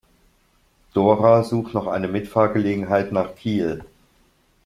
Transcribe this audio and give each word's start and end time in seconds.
Dora 0.95 1.43
sucht 1.43 1.75
noch 1.75 1.85
eine 1.85 2.07
Mitfahrgelegenheit 2.07 3.11
nach 3.11 3.35
Kiel. 3.35 3.85